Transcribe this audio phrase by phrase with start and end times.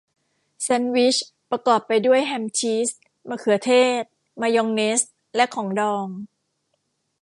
[0.61, 1.15] แซนด์วิช
[1.51, 2.89] ประกอบไปด้วยแฮมชีส
[3.29, 4.03] มะเขือเทศ
[4.41, 5.01] มายองเนส
[5.35, 6.07] และของดอง